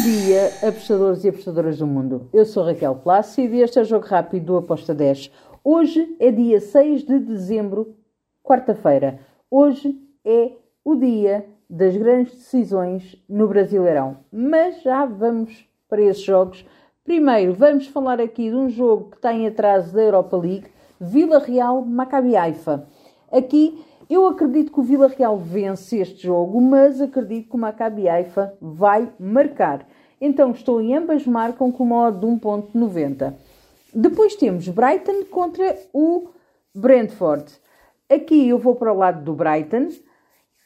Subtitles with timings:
[0.00, 2.26] Bom dia, apostadores e apostadoras do mundo.
[2.32, 5.30] Eu sou Raquel Plácido e este é o Jogo Rápido do Aposta 10.
[5.62, 7.94] Hoje é dia 6 de dezembro,
[8.42, 9.20] quarta-feira.
[9.50, 9.94] Hoje
[10.24, 10.52] é
[10.82, 14.16] o dia das grandes decisões no Brasileirão.
[14.32, 16.64] Mas já vamos para esses jogos.
[17.04, 21.40] Primeiro, vamos falar aqui de um jogo que está em atraso da Europa League, Vila
[21.40, 22.86] Real Maccabi Haifa.
[23.32, 28.08] Aqui eu acredito que o Vila Real vence este jogo, mas acredito que o Maccabi
[28.08, 29.86] Haifa vai marcar.
[30.20, 33.34] Então estou em ambas marcam com uma odd de 1.90.
[33.94, 36.28] Depois temos Brighton contra o
[36.74, 37.44] Brentford.
[38.08, 39.88] Aqui eu vou para o lado do Brighton.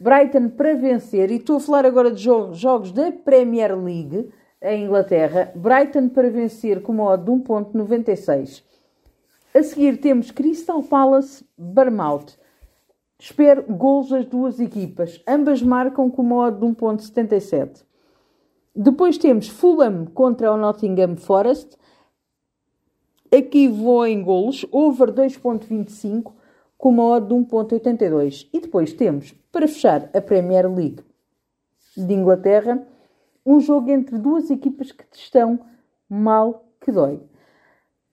[0.00, 4.84] Brighton para vencer, e estou a falar agora de jogos, jogos da Premier League em
[4.84, 5.52] Inglaterra.
[5.55, 8.62] Brighton para vencer com uma odd de 1.96.
[9.55, 12.42] A seguir temos Crystal Palace Bournemouth.
[13.18, 15.22] Espero gols das duas equipas.
[15.27, 17.84] Ambas marcam com uma odd de 1.77.
[18.74, 21.77] Depois temos Fulham contra o Nottingham Forest.
[23.33, 26.33] Aqui vou em golos, over 2.25
[26.77, 28.48] com uma odd de 1.82.
[28.52, 31.05] E depois temos, para fechar a Premier League
[31.96, 32.84] de Inglaterra,
[33.46, 35.61] um jogo entre duas equipas que estão
[36.08, 37.20] mal que dói.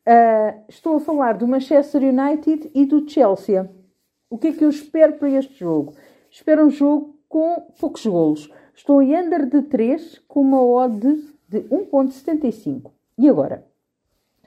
[0.07, 3.69] Uh, estou a falar do Manchester United e do Chelsea.
[4.31, 5.93] O que é que eu espero para este jogo?
[6.29, 8.49] Espero um jogo com poucos golos.
[8.73, 12.91] Estou em under de 3 com uma odd de 1.75.
[13.17, 13.67] E agora?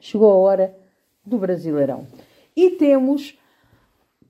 [0.00, 0.74] Chegou a hora
[1.22, 2.06] do Brasileirão.
[2.56, 3.38] E temos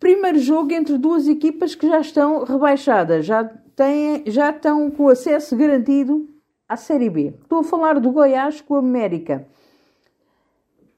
[0.00, 5.56] primeiro jogo entre duas equipas que já estão rebaixadas, já, têm, já estão com acesso
[5.56, 6.28] garantido
[6.68, 7.33] à Série B.
[7.41, 9.46] Estou a falar do Goiás com o América.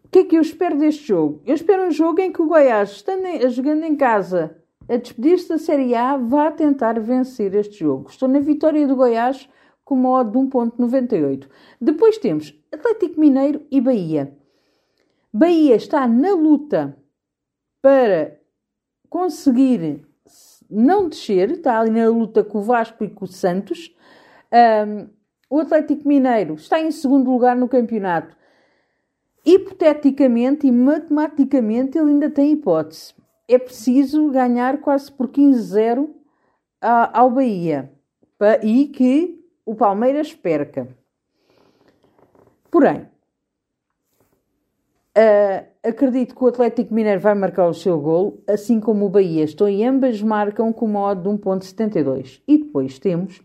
[0.07, 1.43] O que é que eu espero deste jogo?
[1.45, 4.57] Eu espero um jogo em que o Goiás, estando em, jogando em casa,
[4.89, 8.09] a despedir-se da Série A, vá tentar vencer este jogo.
[8.09, 9.48] Estou na vitória do Goiás
[9.85, 11.48] com uma de 1.98.
[11.81, 14.33] Depois temos Atlético Mineiro e Bahia.
[15.33, 16.97] Bahia está na luta
[17.83, 18.39] para
[19.11, 20.07] conseguir
[20.70, 23.92] não descer, está ali na luta com o Vasco e com o Santos.
[24.53, 25.09] Um,
[25.51, 28.36] o Atlético Mineiro está em segundo lugar no campeonato
[29.46, 33.14] hipoteticamente e matematicamente ele ainda tem hipótese.
[33.48, 36.11] É preciso ganhar quase por 15-0
[36.83, 37.92] ao Bahia
[38.62, 40.89] e que o Palmeiras perca.
[42.70, 43.08] Porém,
[45.17, 49.45] uh, acredito que o Atlético Mineiro vai marcar o seu gol, assim como o Bahia.
[49.45, 52.42] Estou em ambas marcam com uma odd de 1.72.
[52.46, 53.40] E depois temos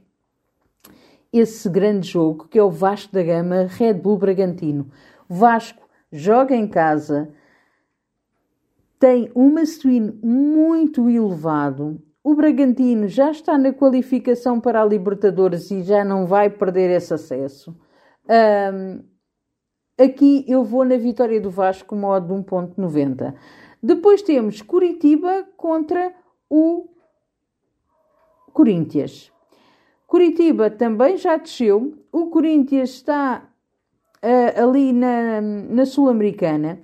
[1.32, 4.92] esse grande jogo que é o Vasco da Gama Red Bull Bragantino.
[5.30, 5.81] Vasco
[6.12, 7.34] joga em casa,
[9.00, 12.02] tem um must-win muito elevado.
[12.24, 17.12] O Bragantino já está na qualificação para a Libertadores e já não vai perder esse
[17.14, 17.76] acesso.
[18.30, 19.04] Um,
[19.98, 23.34] aqui eu vou na vitória do Vasco modo de 1.90.
[23.82, 26.14] Depois temos Curitiba contra
[26.48, 26.88] o
[28.54, 29.32] Corinthians.
[30.06, 31.98] Curitiba também já desceu.
[32.12, 33.51] O Corinthians está
[34.24, 36.80] uh, ali na, na Sul-Americana.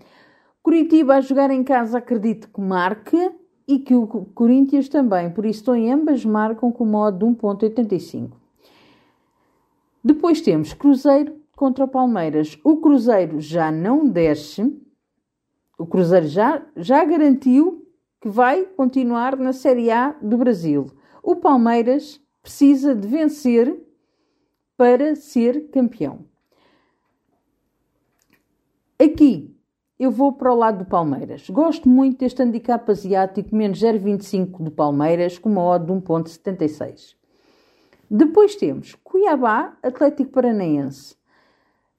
[0.61, 3.31] Curitiba a jogar em casa acredito que marque
[3.67, 8.31] e que o Corinthians também, por isso estão em ambas marcam com modo de 1.85.
[10.03, 12.57] Depois temos Cruzeiro contra o Palmeiras.
[12.63, 14.73] O Cruzeiro já não desce,
[15.77, 17.85] o Cruzeiro já, já garantiu
[18.21, 20.87] que vai continuar na Série A do Brasil.
[21.21, 23.77] O Palmeiras precisa de vencer
[24.77, 26.25] para ser campeão.
[28.99, 29.55] Aqui
[29.99, 31.47] eu vou para o lado do Palmeiras.
[31.49, 37.15] Gosto muito deste handicap asiático menos 0,25 do Palmeiras com uma odd de 1,76.
[38.09, 41.15] Depois temos Cuiabá, Atlético Paranaense.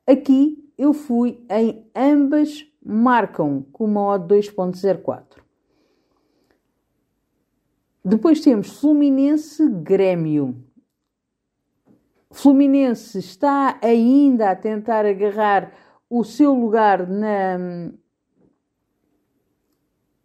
[0.07, 5.23] Aqui eu fui em ambas marcam com uma odd de 2,04.
[8.05, 10.57] Depois temos Fluminense Grêmio.
[12.31, 15.73] Fluminense está ainda a tentar agarrar
[16.11, 17.59] o seu lugar na,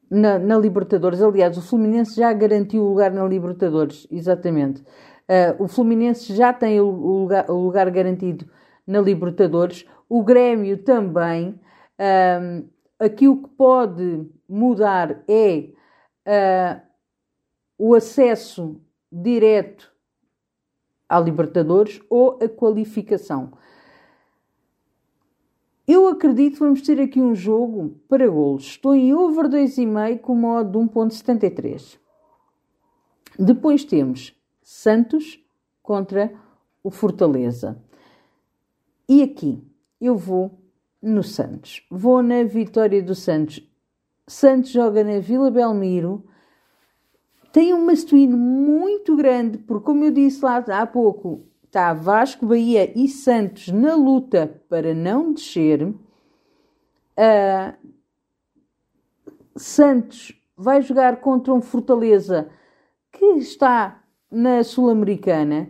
[0.10, 1.22] na, na, Libertadores.
[1.22, 4.82] Aliás, o Fluminense já garantiu o lugar na Libertadores, exatamente.
[4.82, 8.46] Uh, o Fluminense já tem o lugar, o lugar, garantido
[8.86, 11.60] na Libertadores, o Grêmio também.
[12.00, 12.70] Uh,
[13.00, 15.70] aqui o que pode mudar é
[16.28, 16.82] uh,
[17.78, 18.82] o acesso
[19.12, 19.92] direto
[21.08, 23.54] à Libertadores ou a qualificação.
[25.86, 28.64] Eu acredito que vamos ter aqui um jogo para golos.
[28.64, 32.00] Estou em over 2,5 com modo de 1.73.
[33.38, 35.44] Depois temos Santos
[35.82, 36.34] contra
[36.82, 37.78] o Fortaleza.
[39.10, 39.62] E aqui
[40.00, 40.58] eu vou
[41.02, 41.86] no Santos.
[41.92, 43.62] Vou na vitória do Santos.
[44.26, 46.24] Santos joga na Vila Belmiro.
[47.52, 52.94] Tem um mastuíno muito grande, porque, como eu disse lá há pouco, está Vasco, Bahia
[52.96, 55.84] e Santos na luta para não descer.
[55.88, 55.96] Uh,
[59.56, 62.48] Santos vai jogar contra um Fortaleza
[63.12, 65.68] que está na Sul-Americana.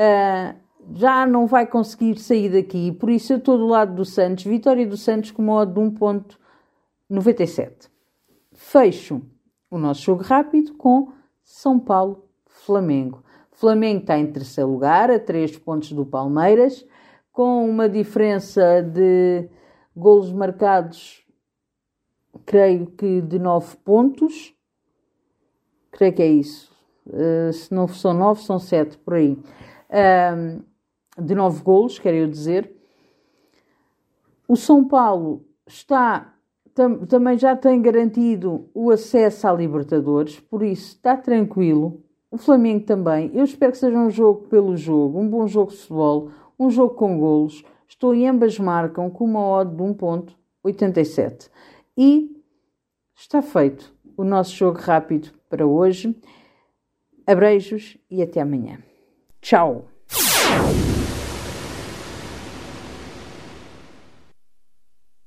[0.00, 0.58] Uh,
[0.94, 4.44] já não vai conseguir sair daqui, por isso eu estou do lado do Santos.
[4.44, 7.90] Vitória do Santos com modo de 1.97.
[8.54, 9.20] Fecho
[9.70, 11.12] o nosso jogo rápido com
[11.44, 12.26] São Paulo
[13.62, 14.00] Flamengo.
[14.00, 16.84] Está em terceiro lugar, a 3 pontos do Palmeiras,
[17.30, 19.48] com uma diferença de
[19.96, 21.24] golos marcados,
[22.44, 24.52] creio que de 9 pontos.
[25.92, 26.72] Creio que é isso.
[27.06, 29.38] Uh, se não são 9, são 7 por aí.
[30.36, 32.74] Um, de 9 golos, quero dizer.
[34.48, 36.34] O São Paulo está
[36.74, 42.02] tam, também já tem garantido o acesso à Libertadores, por isso está tranquilo.
[42.32, 43.30] O Flamengo também.
[43.34, 46.94] Eu espero que seja um jogo pelo jogo, um bom jogo de futebol, um jogo
[46.94, 47.62] com golos.
[47.86, 51.50] Estou em ambas marcam com uma odd de 1.87.
[51.94, 52.34] E
[53.14, 56.16] está feito o nosso jogo rápido para hoje.
[57.26, 58.78] Abreijos e até amanhã.
[59.42, 59.84] Tchau!